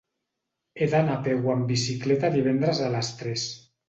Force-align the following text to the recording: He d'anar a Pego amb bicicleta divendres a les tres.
He 0.77 0.85
d'anar 0.93 1.17
a 1.19 1.21
Pego 1.27 1.51
amb 1.55 1.67
bicicleta 1.71 2.31
divendres 2.37 2.81
a 2.87 2.89
les 2.97 3.13
tres. 3.21 3.45